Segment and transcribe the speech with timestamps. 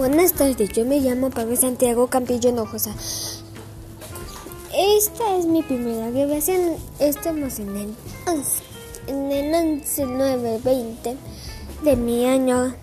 [0.00, 2.94] Buenas tardes, yo me llamo Pablo Santiago Campillo Nojosa.
[4.74, 6.76] Esta es mi primera grabación.
[6.98, 7.94] Estamos en el
[8.26, 8.62] 11,
[9.08, 11.16] en el 11 9 20
[11.84, 12.74] de mi año